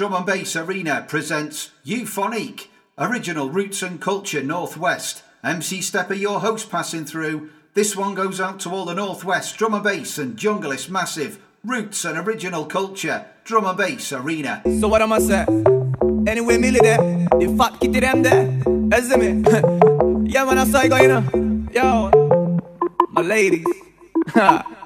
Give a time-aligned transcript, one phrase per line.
[0.00, 5.22] Drum and Bass Arena presents Euphonique, original roots and culture Northwest.
[5.44, 7.50] MC Stepper, your host, passing through.
[7.74, 12.06] This one goes out to all the Northwest drum and bass and junglist massive roots
[12.06, 13.26] and original culture.
[13.44, 14.62] Drum and Bass Arena.
[14.80, 15.44] So what am I say?
[16.26, 16.96] Anyway, Millie there,
[17.38, 18.46] the fat kitty them there.
[18.88, 19.42] That's me.
[20.32, 21.68] yeah, man, I saw you go, you know.
[21.74, 22.58] Yo,
[23.10, 23.66] my ladies.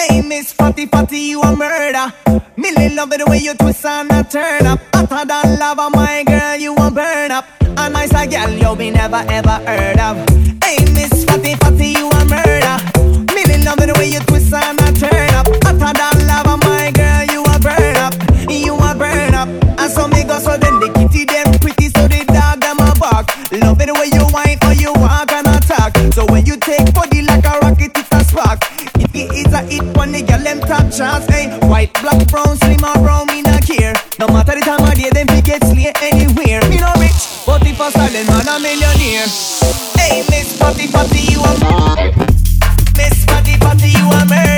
[0.00, 2.10] Hey, Miss Fatty Fatty, you a murder.
[2.56, 4.80] Millie love it the way you twist and a turn up.
[4.94, 7.44] Hotter than lava, my girl, you a burn up.
[7.60, 10.16] A nice a girl you be never ever heard of.
[10.64, 12.76] Hey, Miss Fatty Fatty, you a murder.
[13.34, 15.46] Millie love it the way you twist and a turn up.
[15.68, 18.16] Hotter than lava, my girl, you a burn up.
[18.48, 19.48] You a burn up.
[19.76, 22.88] And so me go so then the kitty them pretty, so the dog them a
[22.96, 23.28] bark.
[23.52, 25.92] Love it the way you whine or you walk and attack.
[26.16, 28.64] So when you take body like a rocket, it a spark.
[29.40, 31.24] Is a hit when the girl them top chance.
[31.24, 33.94] Hey, white, black, brown, slim or brown, me not care.
[34.18, 36.60] No matter the time of day, them fi get slay anywhere.
[36.68, 37.16] Me no rich,
[37.46, 39.24] but if a silent man a millionaire.
[39.96, 41.52] Hey, Miss Fatty Fatty, you a
[43.00, 44.49] Miss Fatty Fatty, you a murder.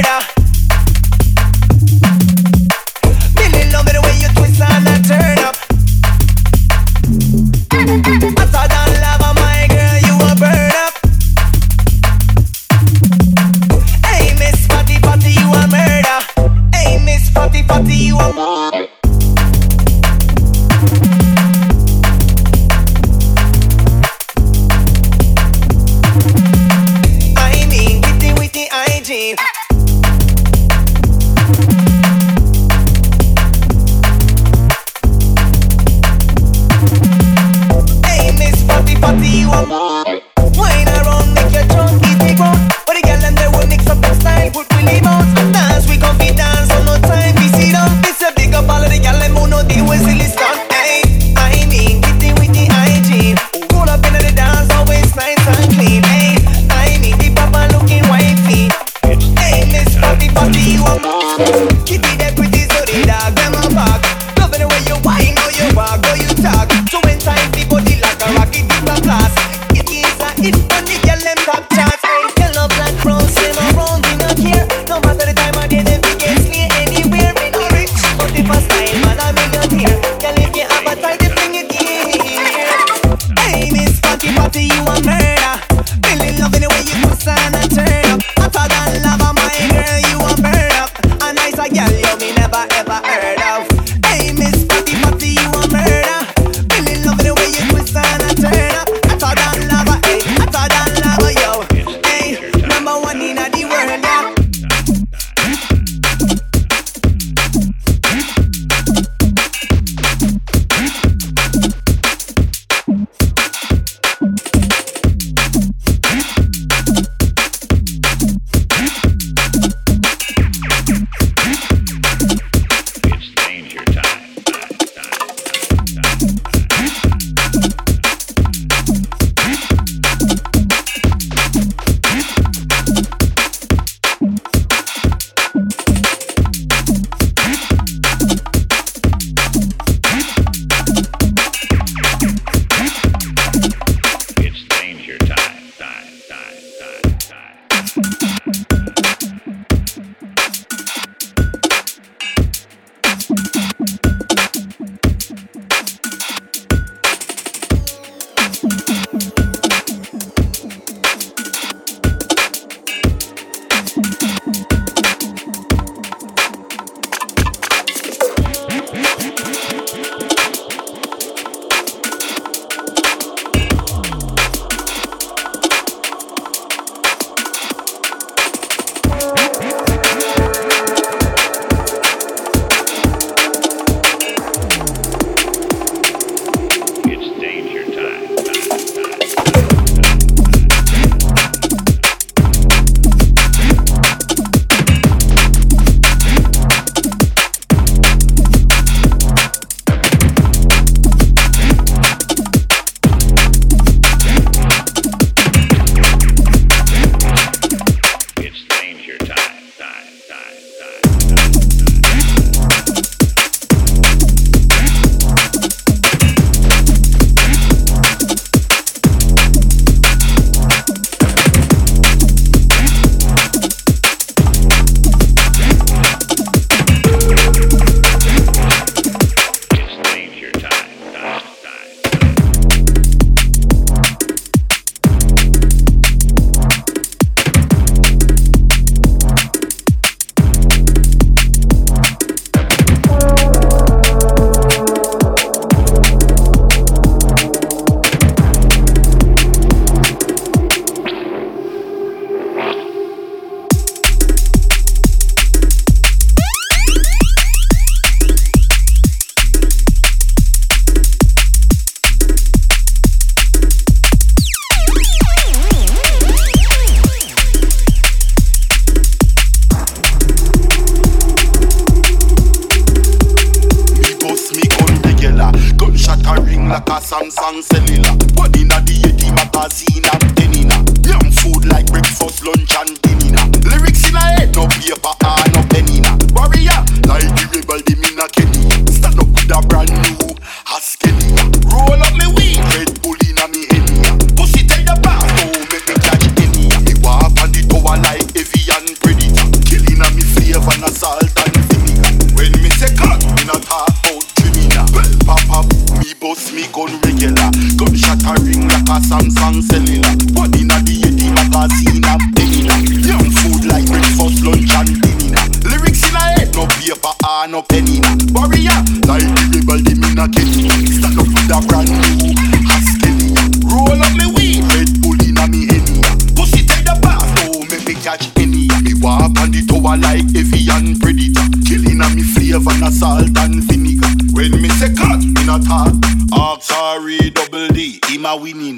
[306.62, 307.50] me gun regular.
[307.75, 310.14] Gunshot a ring like a Samsung cellular.
[310.38, 312.76] One inna the yeti magazine of Delina.
[313.03, 315.43] Young food like breakfast, lunch and dinner.
[315.67, 318.11] Lyrics in a head, no paper or no penina.
[318.31, 318.79] Warrior,
[319.11, 320.70] like the rebel, the mina Kenny.
[320.87, 322.31] Stack up with a brand new
[322.70, 323.19] Haskell.
[323.67, 325.99] Roll up me weed, Red Bull inna me henny.
[326.38, 328.70] Pussy take the bath, oh make me catch any.
[328.87, 331.47] Me walk on the tower like avian predator.
[331.67, 334.11] Killing a me flavor, na salt and vinegar.
[334.31, 336.12] When me say cut, me not hard.
[336.52, 338.76] Mark Sorry Double D, him a winning.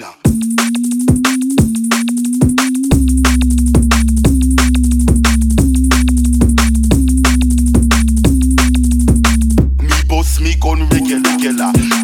[9.82, 12.03] Me boss me gun regular, regular.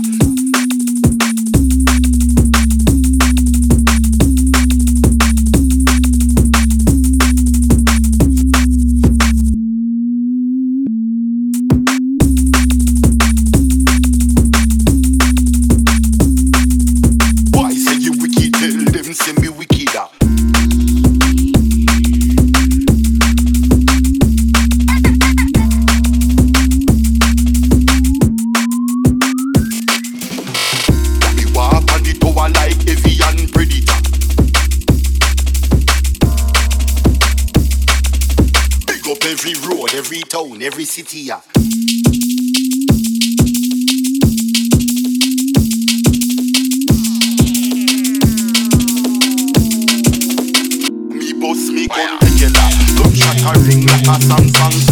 [54.19, 54.90] fat and fun.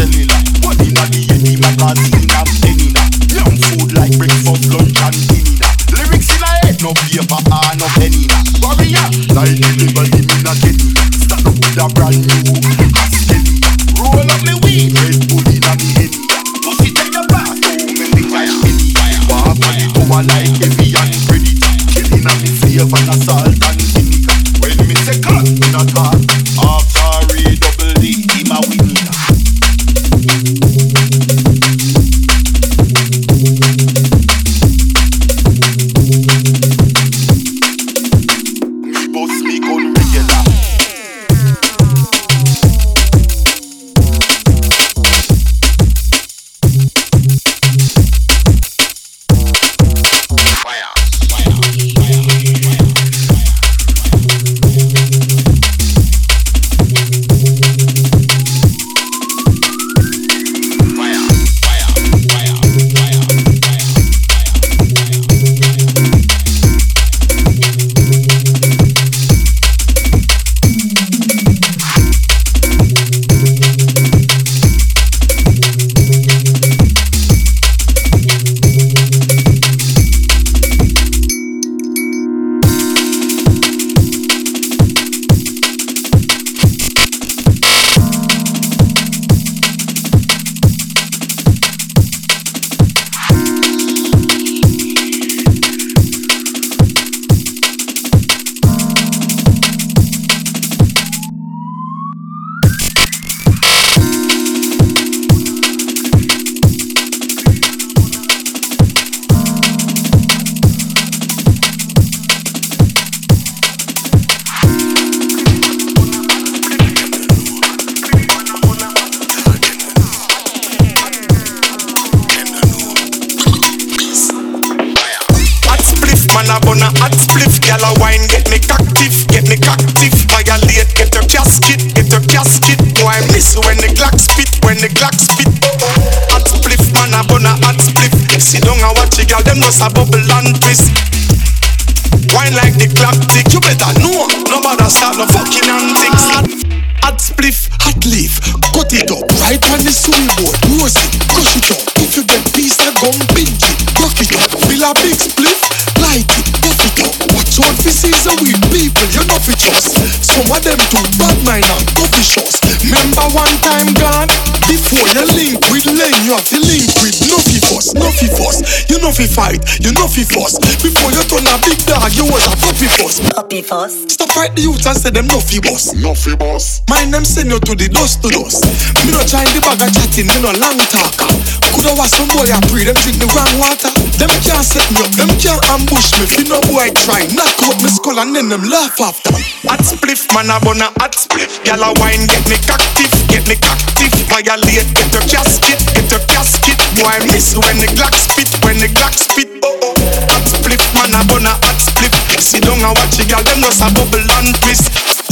[169.18, 170.58] Fi fight, you know fi fuss.
[170.80, 173.18] Before you turn a big dog, you was a puppy fuss.
[173.30, 174.12] Puppy fuss.
[174.12, 175.92] Stop fight the youths and say them Nuffy boss.
[175.94, 176.77] Nuffy boss.
[176.88, 178.64] Mind them send you to the dust to dust.
[179.04, 181.28] Me no join the bag of chatting, me no long talker.
[181.76, 183.92] Coulda was some boy I pray them drink the wrong water.
[184.16, 186.25] Them can't set me up, them can't ambush me.
[186.25, 189.37] Fi no boy try knock out me skull and then them laugh after.
[189.68, 191.61] Hot spliff, man a bun a hot spliff.
[191.62, 194.11] Gyal a wine get me active, get me active.
[194.33, 196.80] Violate, get your casket, get your casket.
[196.97, 199.61] Boy miss when the Glock spit, when the Glock spit.
[199.61, 199.95] Oh oh.
[200.33, 202.16] Hot spliff, man a bun a hot spliff.
[202.40, 205.27] Sit down and watch the gyal, them just a bubble and twist.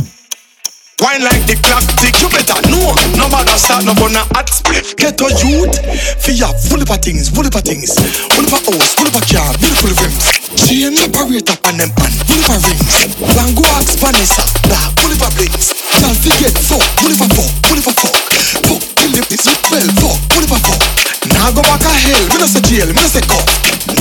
[1.07, 2.91] Wine like the clock tick, you better know.
[3.15, 4.99] No matter start no bun a hot spliff.
[4.99, 7.95] Get a youth, have full of things, full of things.
[8.35, 10.27] Full of a house, full of a car, beautiful rims.
[10.59, 12.91] Chain operator on them and full of a rings.
[13.23, 15.79] Ask Vanessa, blah, full of a blings.
[15.95, 18.19] Can't forget fuck, full of a fuck, full of a fuck.
[18.67, 20.83] Fuck, kill the piece with bell, fuck, full of a fuck.
[21.31, 23.47] Now go back a hell, me no say jail, me no say cup.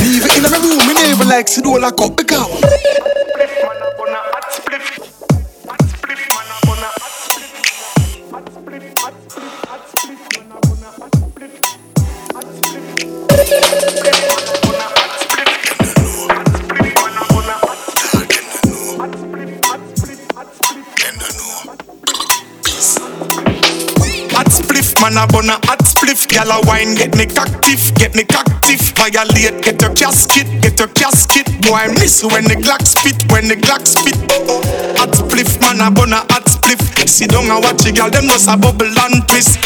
[0.01, 2.49] Leave it in a room, me never like see do like cup because.
[4.09, 4.94] Hot spliff,
[25.01, 26.27] man a bun a hot spliff.
[26.27, 28.55] Gyal a wine, get me active, get me active
[28.95, 31.45] Violate, get your casket, get your casket.
[31.61, 34.17] Boy I miss when the Glock spit, when the Glock spit.
[34.31, 34.61] Oh, oh.
[34.97, 36.81] Hot spliff, man a bun a hot spliff.
[37.07, 39.59] Sit down and watch the gyal, them just a bubble and twist.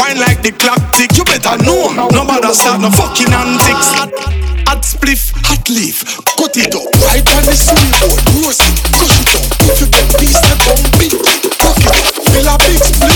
[0.00, 1.92] Wine like the clock tick, you better know.
[2.10, 3.92] No matter start no fucking antics.
[4.66, 6.02] Hot, spliff, hot leaf,
[6.34, 9.44] cut it up Right on the sweet board, roast it, crush it up.
[9.68, 11.12] If you get piece, then don't beat.
[11.12, 13.11] It, rock it up Fill a big spliff,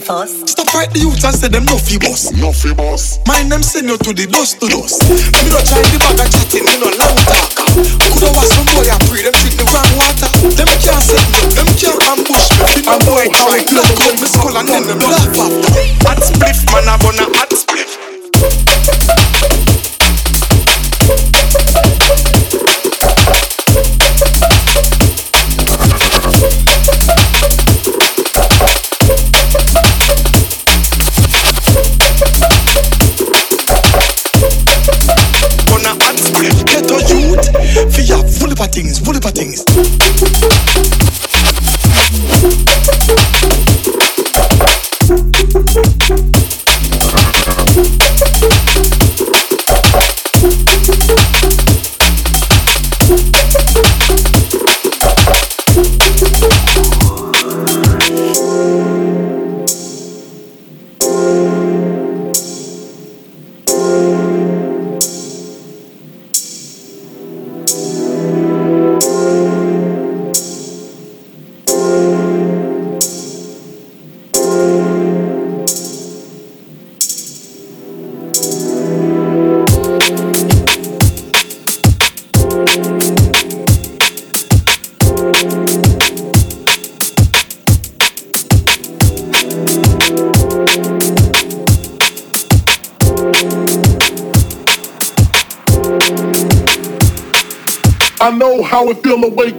[0.00, 0.50] fuss Puppy fuss.
[0.50, 3.18] Stop fight the youths and say them Nuffy boss Nuffy boss.
[3.26, 5.02] Mind them send you to the dust to dust.
[5.08, 7.64] Me no try the bag of chatting, me no long talker.
[8.12, 10.28] Coulda was some boy I pray them drink the wrong water.
[10.56, 12.64] Them can't set me, up, them can't ambush me.
[12.68, 15.70] Fi no boy try knock out me skull and then them laugh after.
[16.04, 18.15] Hot spliff, man a bun a hot spliff.
[98.90, 99.55] It feel to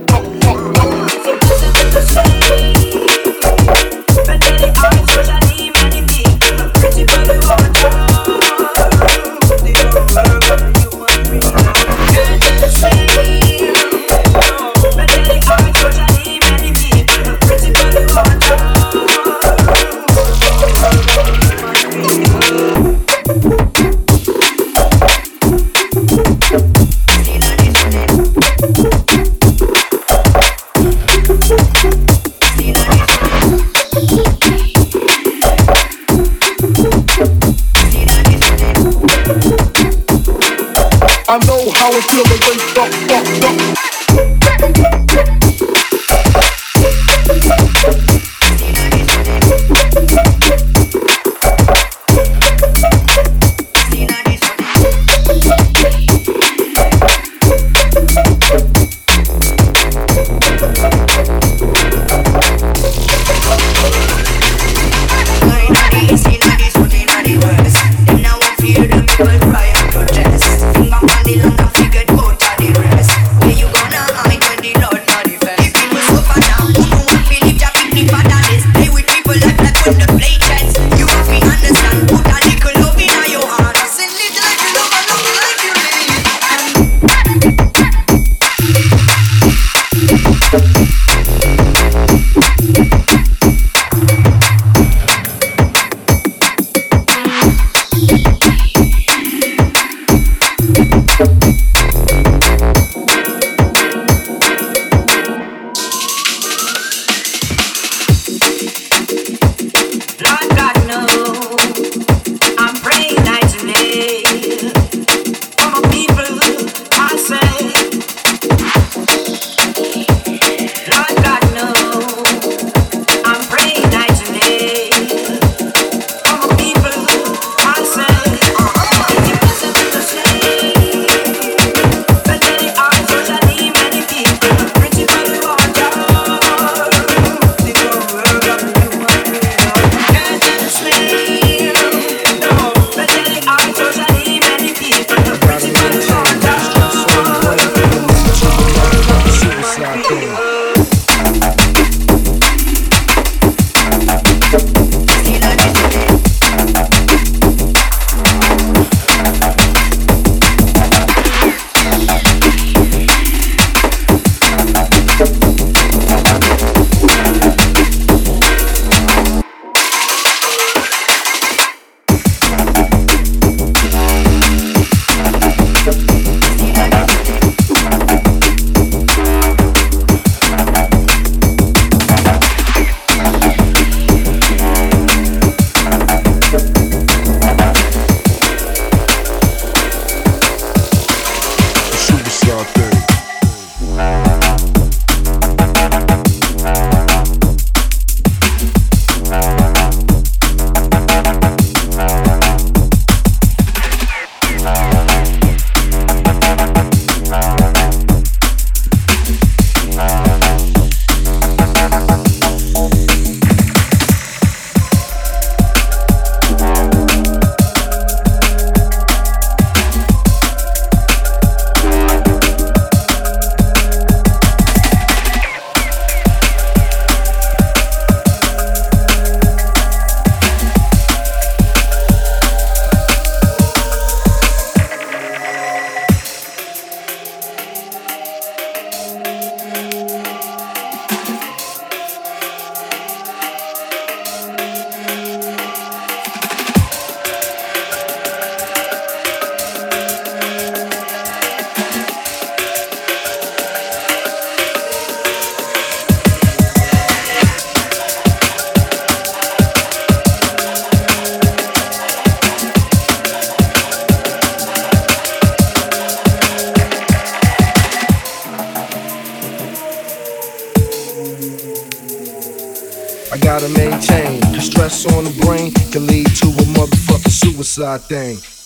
[277.77, 278.56] side thing.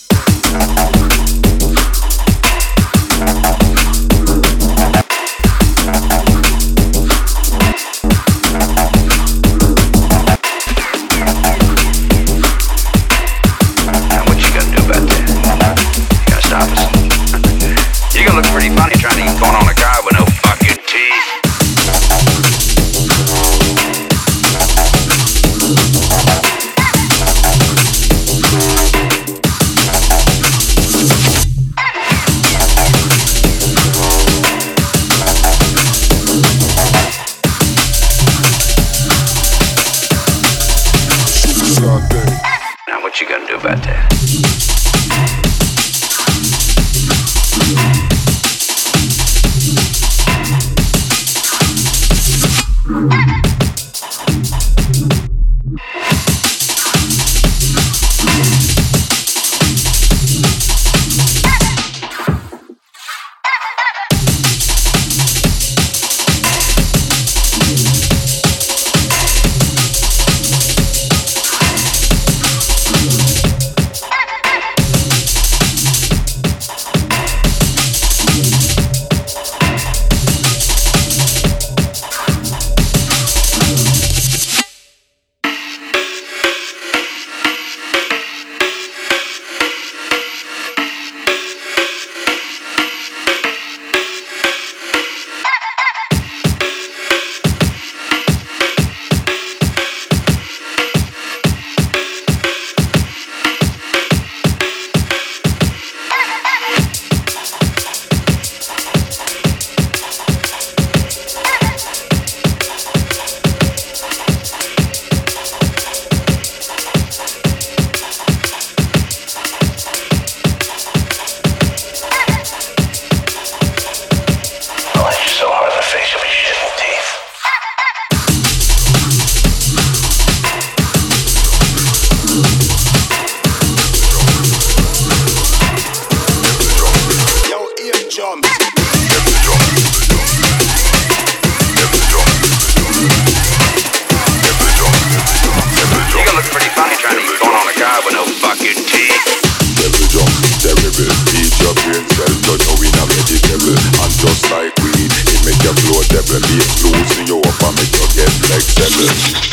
[158.62, 159.51] Suicide thing.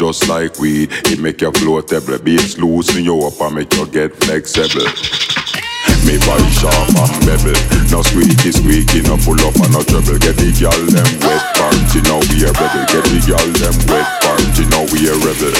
[0.00, 0.88] Just like weed.
[1.12, 2.16] It make you floatable.
[2.24, 4.88] Bass loosen you up and make you get flexible.
[6.08, 7.52] Me body sharp and bevel
[7.92, 12.00] No squeaky squeaky, no pull up and no trouble Get the gal them wet panty,
[12.08, 12.84] now we a rebel.
[12.88, 15.52] Get the gal them wet panty, now we a rebel.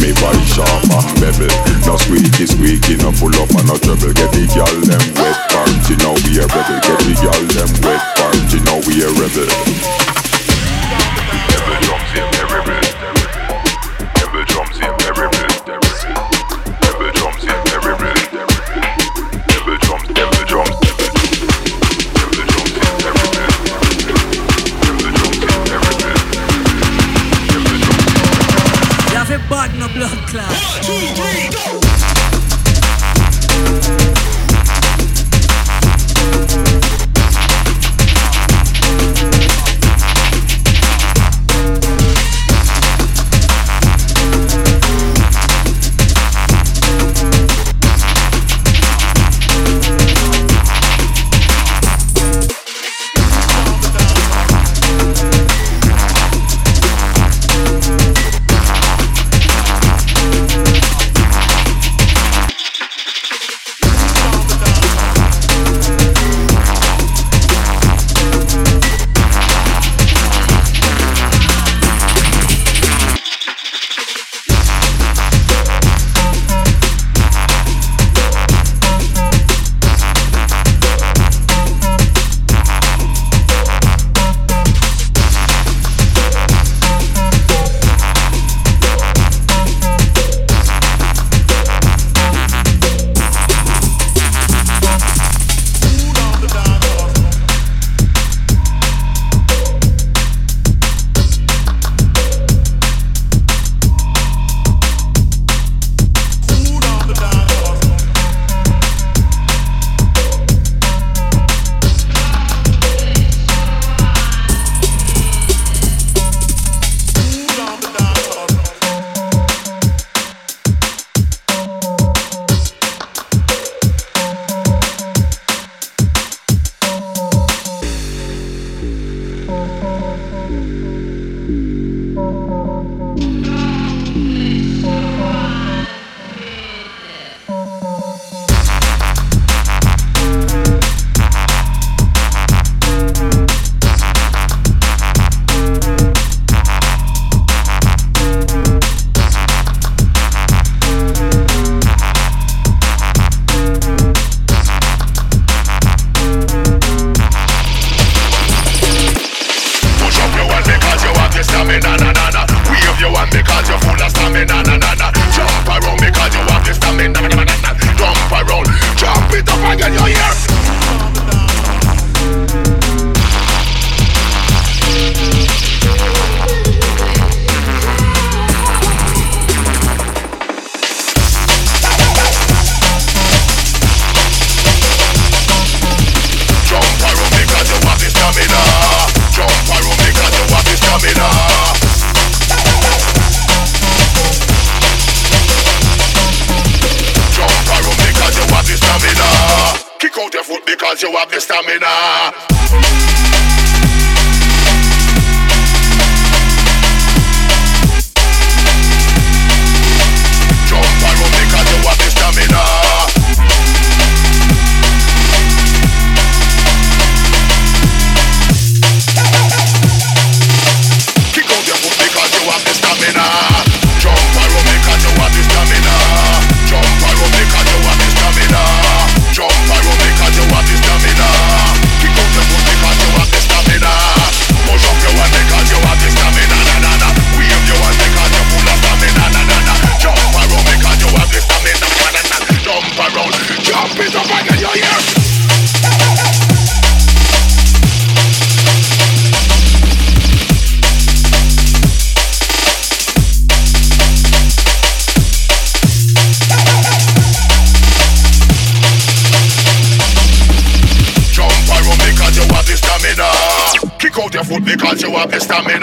[0.00, 1.52] Me body sharp and bevel
[1.84, 6.00] No squeaky squeaky, no pull up and no trouble Get the gal them wet panty,
[6.00, 6.80] now we a rebel.
[6.80, 10.07] Get the gal them wet panty, now we a rebel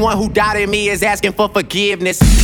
[0.00, 2.39] Everyone who doubted me is asking for forgiveness.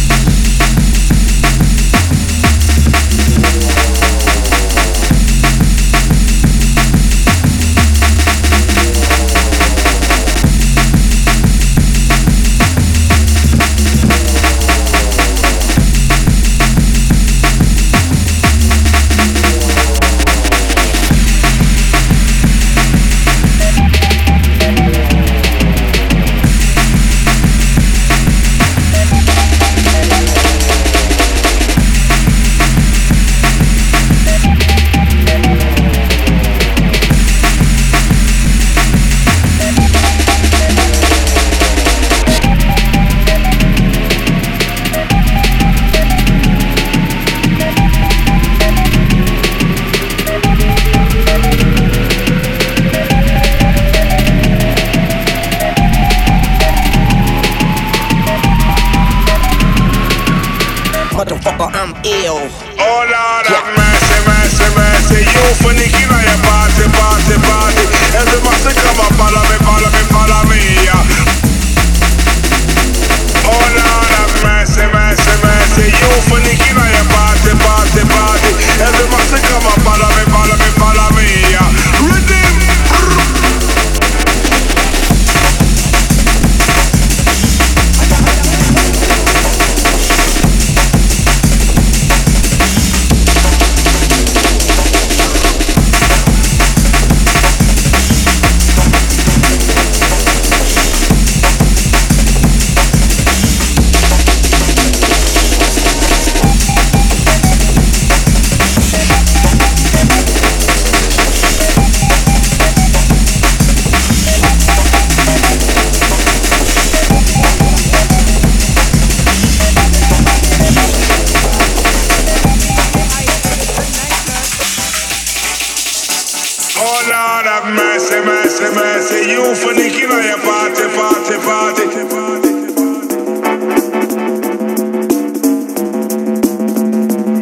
[127.75, 129.31] Messy, messy, messy.
[129.33, 131.85] You for the killer, your party, party, party.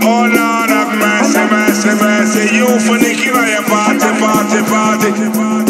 [0.02, 2.56] Oh Lord messy, mercy, mercy.
[2.56, 5.63] You for the killer, your party, party, party.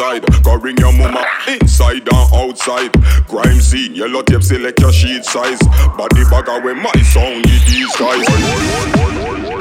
[0.00, 0.24] side.
[0.42, 2.92] Go ring your mama inside and outside.
[3.28, 5.60] Crime scene, yellow tape select your sheet size.
[5.98, 9.59] Body bagger with my sound, it is guys.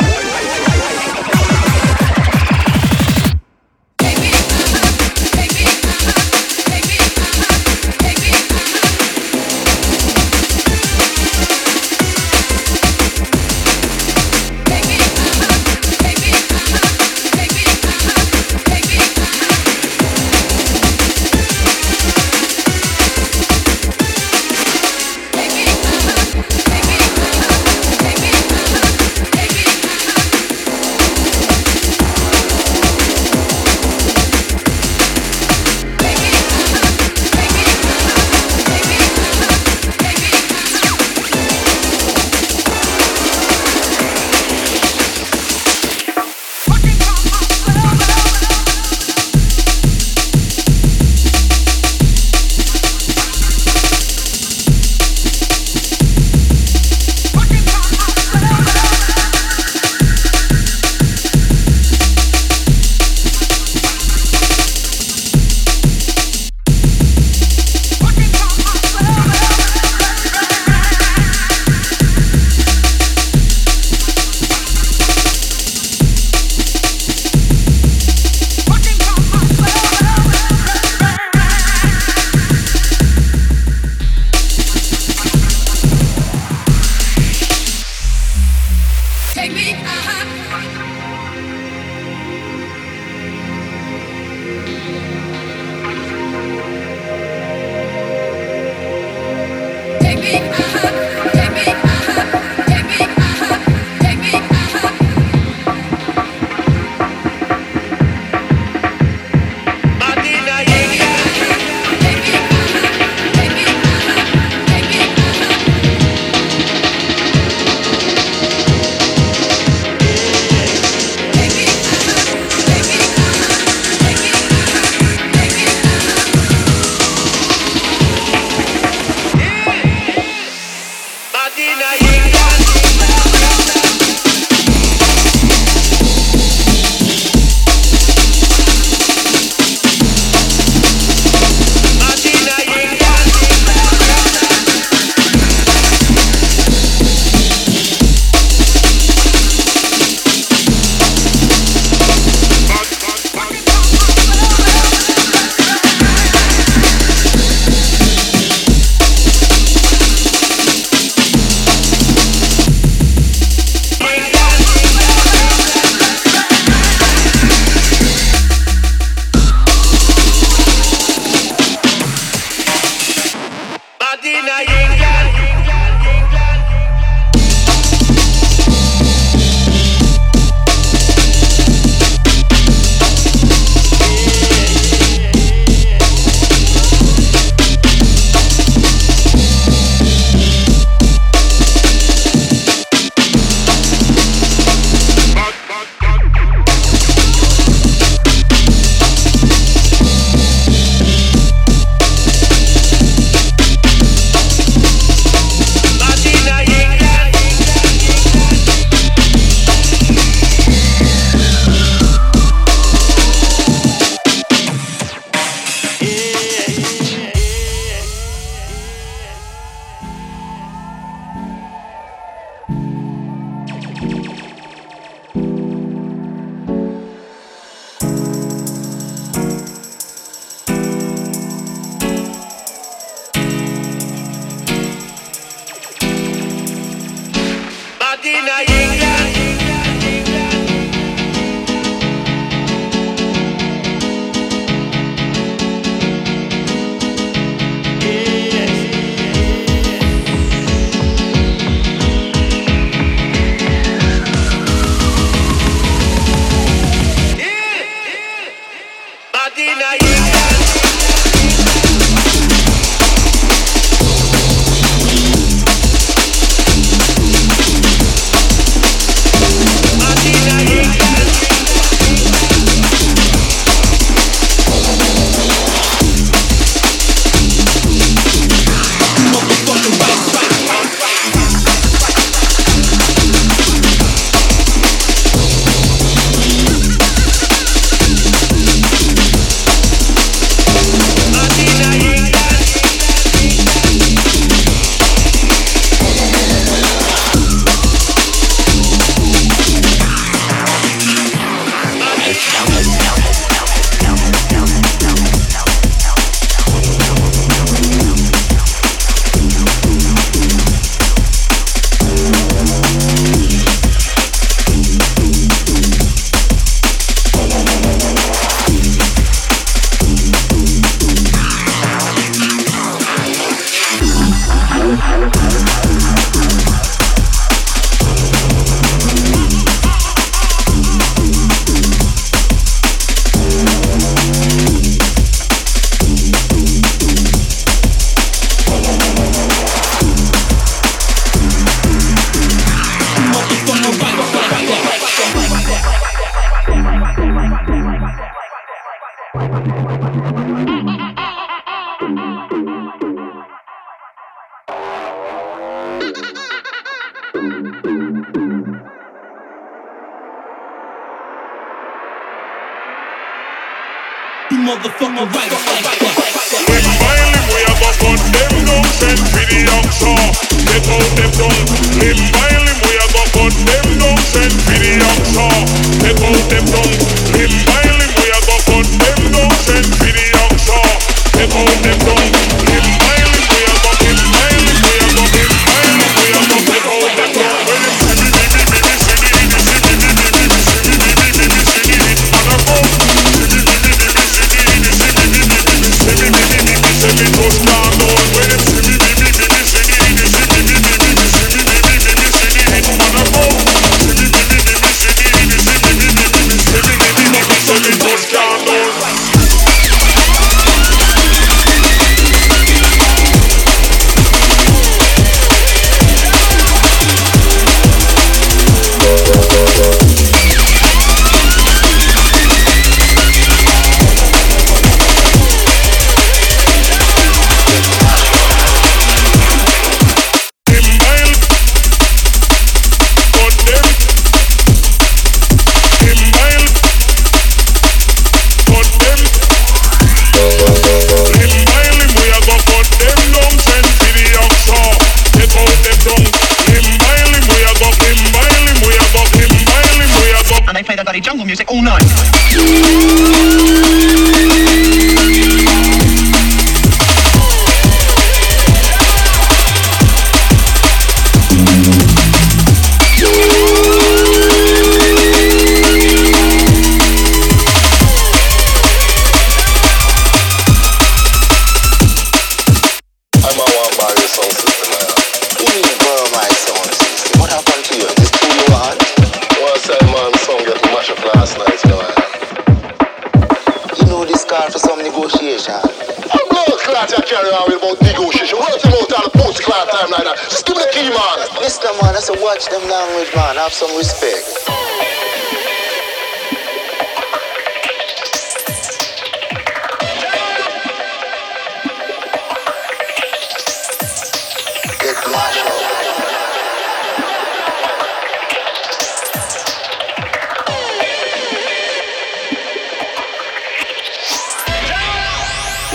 [493.70, 494.46] have some respect.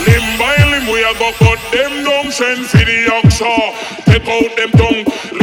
[0.05, 4.55] Limb by limb, we are go cut them down, send for the oxa, take out
[4.55, 5.34] them tongue.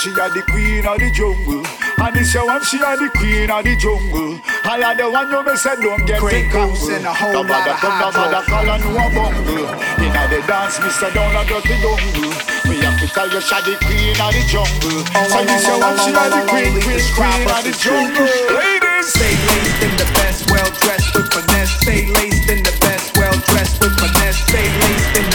[0.00, 1.60] She are the queen of the jungle.
[2.00, 4.40] And this your one, she are the queen of the jungle.
[4.64, 7.68] I are the one you may say don't get Great goose and a whole lot
[7.68, 8.48] of hard rock.
[8.48, 9.68] Come on, no bungle.
[10.00, 11.12] Inna the dance, Mr.
[11.12, 12.32] Down a dirty dungle.
[12.64, 15.04] Me have to tell you she are the queen of the jungle.
[15.12, 17.74] Oh, so oh, oh, this your one, she are the queen, queen, queen of the
[17.76, 18.24] jungle.
[18.56, 21.76] Ladies, stay laced in the best, well dressed with finesse.
[21.84, 24.40] Stay laced in the best, well dressed with finesse.
[24.48, 25.28] Stay laced in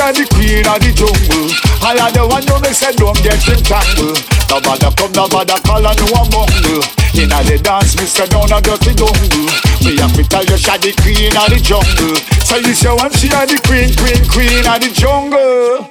[0.00, 1.48] are the queen of the jungle.
[1.80, 4.18] All of the one you me say don't get entangled.
[4.50, 6.82] No bother come, no bother call and no bungle.
[7.16, 9.48] Inna the dance, me say down a dirty dungle.
[9.82, 12.16] Me have to tell you she the queen of the jungle.
[12.44, 15.86] So you say one she are the queen, queen, queen of the jungle.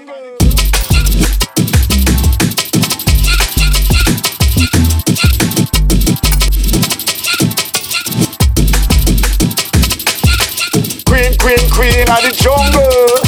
[11.06, 13.25] Queen, queen, queen of the jungle.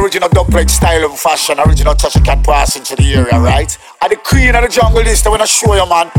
[0.00, 3.76] Original dubplate style of fashion, original touch you can pass into the area, right?
[4.02, 6.10] And the queen of the jungle is the I show you, man.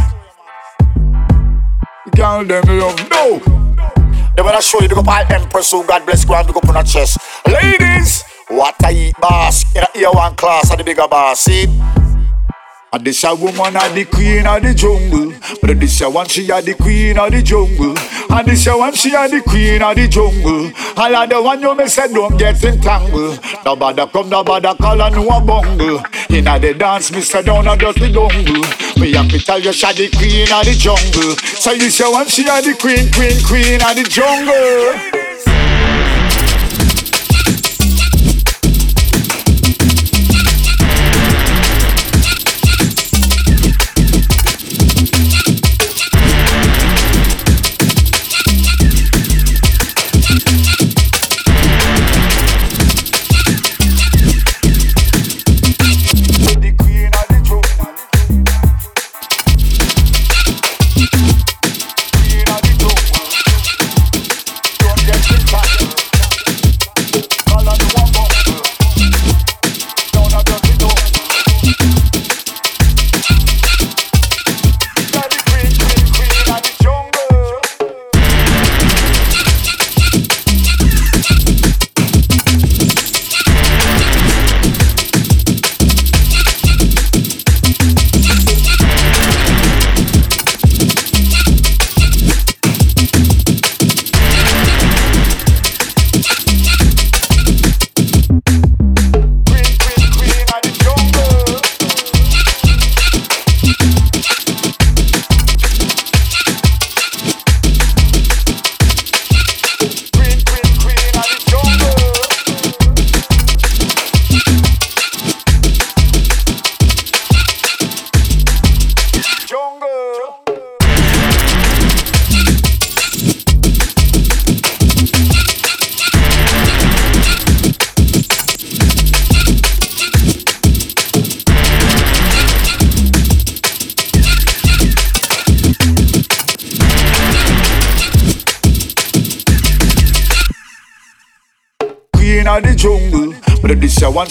[2.15, 3.39] Girl, them love no.
[4.35, 6.69] They wanna show you the go by Empress who God bless go and go up
[6.69, 7.17] on chest.
[7.47, 11.65] Ladies, what I eat boss in a ear one class of the bigger boss, see?
[12.93, 15.31] And this a woman a the queen of the jungle.
[15.61, 17.95] But this a one she a the queen of the jungle.
[18.29, 20.73] And this a one she a the queen of the jungle.
[20.97, 23.39] All of the one you me say don't get entangled.
[23.63, 26.03] No bother come, no bother call and no a bungle.
[26.29, 28.65] Inna the dance, me say down a dirty dungle.
[28.99, 31.37] Me have to tell you she a the queen of the jungle.
[31.55, 35.20] So you say one she a the queen, queen, queen of the jungle.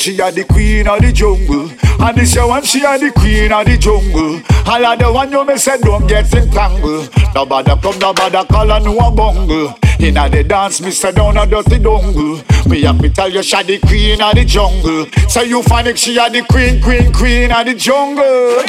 [0.00, 1.70] She a the queen of the jungle.
[2.00, 4.40] And this a one she a the queen of the jungle.
[4.66, 7.10] All of the one you me say don't get entangled.
[7.34, 9.74] No bother come, no bother call and no a bungle.
[9.98, 12.40] Inna the dance, me say down a dirty dungle.
[12.66, 15.06] Me have to tell you she the queen of the jungle.
[15.28, 18.64] So you find it she a the queen, queen, queen of the jungle.